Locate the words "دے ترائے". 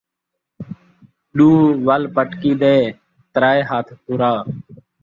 2.61-3.61